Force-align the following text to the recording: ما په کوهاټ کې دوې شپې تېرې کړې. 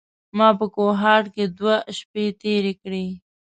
ما 0.37 0.47
په 0.59 0.65
کوهاټ 0.75 1.25
کې 1.35 1.45
دوې 1.57 1.75
شپې 1.97 2.25
تېرې 2.41 2.73
کړې. 2.81 3.05